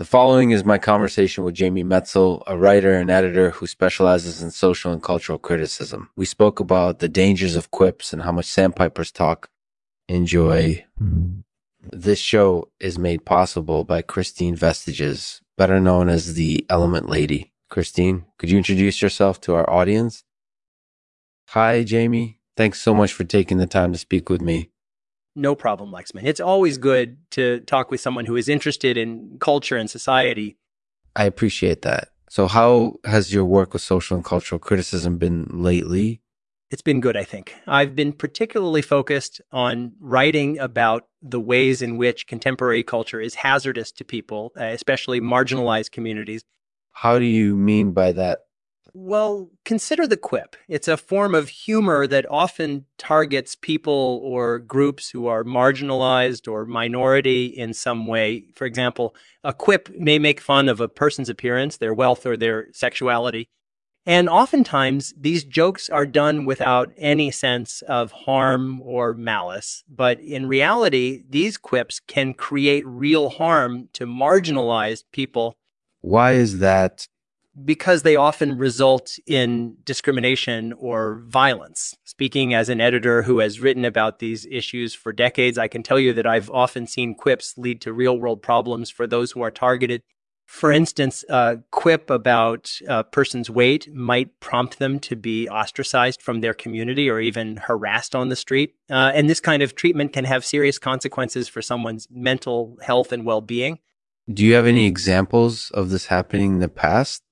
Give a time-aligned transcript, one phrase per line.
[0.00, 4.50] The following is my conversation with Jamie Metzl, a writer and editor who specializes in
[4.50, 6.08] social and cultural criticism.
[6.16, 9.50] We spoke about the dangers of quips and how much sandpipers talk.
[10.08, 10.86] Enjoy.
[11.92, 17.52] This show is made possible by Christine Vestiges, better known as the Element Lady.
[17.68, 20.24] Christine, could you introduce yourself to our audience?
[21.48, 22.40] Hi, Jamie.
[22.56, 24.70] Thanks so much for taking the time to speak with me.
[25.36, 26.24] No problem, Lexman.
[26.24, 30.56] It's always good to talk with someone who is interested in culture and society.
[31.14, 32.08] I appreciate that.
[32.28, 36.22] So, how has your work with social and cultural criticism been lately?
[36.70, 37.56] It's been good, I think.
[37.66, 43.90] I've been particularly focused on writing about the ways in which contemporary culture is hazardous
[43.92, 46.42] to people, especially marginalized communities.
[46.92, 48.42] How do you mean by that?
[48.92, 50.56] Well, consider the quip.
[50.68, 56.66] It's a form of humor that often targets people or groups who are marginalized or
[56.66, 58.46] minority in some way.
[58.54, 62.68] For example, a quip may make fun of a person's appearance, their wealth, or their
[62.72, 63.48] sexuality.
[64.06, 69.84] And oftentimes, these jokes are done without any sense of harm or malice.
[69.88, 75.54] But in reality, these quips can create real harm to marginalized people.
[76.00, 77.06] Why is that
[77.64, 81.96] because they often result in discrimination or violence.
[82.04, 85.98] Speaking as an editor who has written about these issues for decades, I can tell
[85.98, 89.50] you that I've often seen quips lead to real world problems for those who are
[89.50, 90.02] targeted.
[90.46, 96.40] For instance, a quip about a person's weight might prompt them to be ostracized from
[96.40, 98.74] their community or even harassed on the street.
[98.90, 103.24] Uh, and this kind of treatment can have serious consequences for someone's mental health and
[103.24, 103.78] well being.
[104.32, 107.22] Do you have any examples of this happening in the past?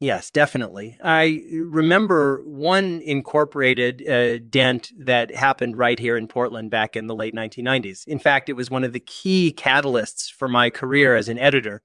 [0.00, 0.98] Yes, definitely.
[1.02, 7.14] I remember one incorporated uh, dent that happened right here in Portland back in the
[7.14, 8.06] late 1990s.
[8.06, 11.80] In fact, it was one of the key catalysts for my career as an editor.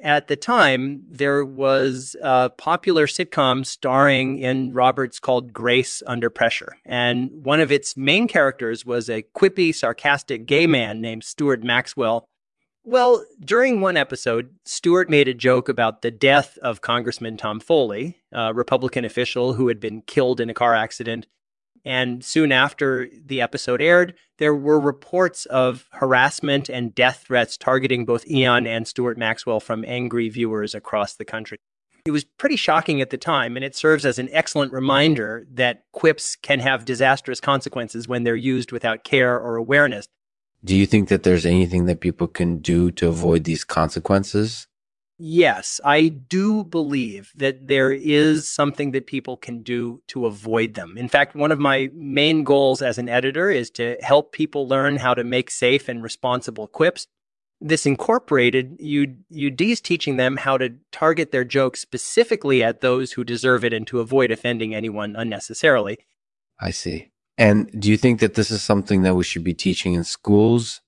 [0.00, 6.76] At the time, there was a popular sitcom starring in Roberts called Grace Under Pressure.
[6.84, 12.28] And one of its main characters was a quippy, sarcastic gay man named Stuart Maxwell
[12.84, 18.18] well, during one episode, Stewart made a joke about the death of Congressman Tom Foley,
[18.32, 21.26] a Republican official who had been killed in a car accident.
[21.84, 28.04] And soon after the episode aired, there were reports of harassment and death threats targeting
[28.04, 31.58] both Eon and Stuart Maxwell from angry viewers across the country.
[32.06, 35.84] It was pretty shocking at the time, and it serves as an excellent reminder that
[35.92, 40.06] quips can have disastrous consequences when they're used without care or awareness.
[40.64, 44.66] Do you think that there's anything that people can do to avoid these consequences?
[45.18, 50.96] Yes, I do believe that there is something that people can do to avoid them.
[50.96, 54.96] In fact, one of my main goals as an editor is to help people learn
[54.96, 57.06] how to make safe and responsible quips.
[57.60, 63.64] This incorporated UD's teaching them how to target their jokes specifically at those who deserve
[63.64, 65.98] it and to avoid offending anyone unnecessarily.
[66.58, 67.12] I see.
[67.36, 70.80] And do you think that this is something that we should be teaching in schools?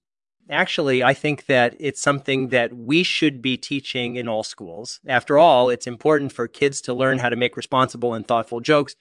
[0.49, 5.01] Actually, I think that it's something that we should be teaching in all schools.
[5.09, 8.95] After all, it's important for kids to learn how to make responsible and thoughtful jokes.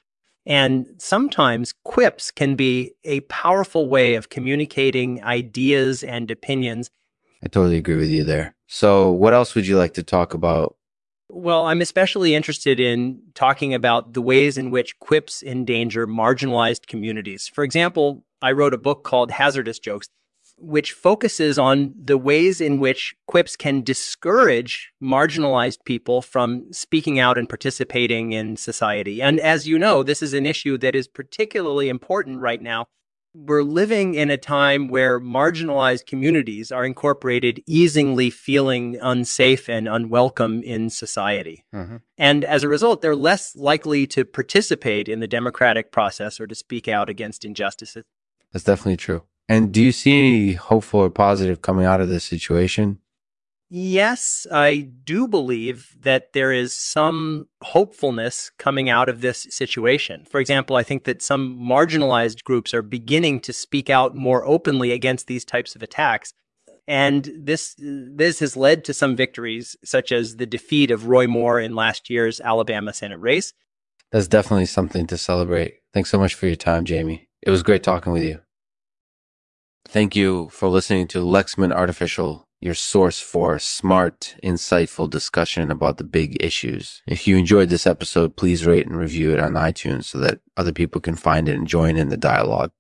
[0.47, 6.89] And sometimes quips can be a powerful way of communicating ideas and opinions.
[7.44, 8.55] I totally agree with you there.
[8.67, 10.75] So, what else would you like to talk about
[11.30, 17.47] well, I'm especially interested in talking about the ways in which quips endanger marginalized communities.
[17.47, 20.08] For example, I wrote a book called Hazardous Jokes,
[20.58, 27.38] which focuses on the ways in which quips can discourage marginalized people from speaking out
[27.38, 29.22] and participating in society.
[29.22, 32.88] And as you know, this is an issue that is particularly important right now
[33.35, 40.63] we're living in a time where marginalized communities are incorporated easily feeling unsafe and unwelcome
[40.63, 41.66] in society.
[41.73, 41.97] Mm-hmm.
[42.18, 46.56] And as a result, they're less likely to participate in the democratic process or to
[46.56, 48.06] speak out against injustices.
[48.53, 49.23] That's definitely true.
[49.50, 53.00] And do you see any hopeful or positive coming out of this situation?
[53.78, 60.26] Yes, I do believe that there is some hopefulness coming out of this situation.
[60.32, 64.94] For example, I think that some marginalized groups are beginning to speak out more openly
[64.94, 66.34] against these types of attacks.
[66.88, 71.59] And this this has led to some victories, such as the defeat of Roy Moore
[71.59, 73.52] in last year's Alabama Senate race.
[74.09, 75.79] That's definitely something to celebrate.
[75.94, 77.28] Thanks so much for your time, Jamie.
[77.41, 78.40] It was great talking with you.
[79.85, 86.03] Thank you for listening to Lexman Artificial your source for smart, insightful discussion about the
[86.03, 87.03] big issues.
[87.06, 90.73] If you enjoyed this episode, please rate and review it on iTunes so that other
[90.73, 92.72] people can find it and join in the dialogue.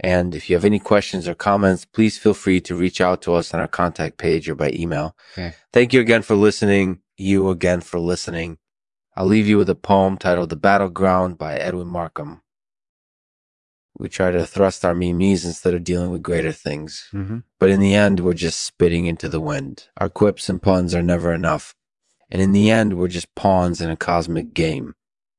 [0.00, 3.34] And if you have any questions or comments, please feel free to reach out to
[3.34, 5.16] us on our contact page or by email.
[5.34, 5.54] Okay.
[5.72, 6.98] Thank you again for listening.
[7.16, 8.58] You again for listening.
[9.14, 12.42] I'll leave you with a poem titled The Battleground by Edwin Markham.
[13.98, 17.08] We try to thrust our memes instead of dealing with greater things.
[17.12, 17.38] Mm-hmm.
[17.58, 19.88] But in the end, we're just spitting into the wind.
[19.96, 21.74] Our quips and puns are never enough.
[22.30, 24.94] And in the end, we're just pawns in a cosmic game.